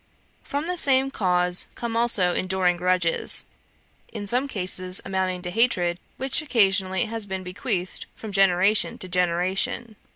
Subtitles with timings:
[0.41, 3.45] From the same cause come also enduring grudges,
[4.11, 9.95] in some cases amounting to hatred, which occasionally has been bequeathed from generation to generation.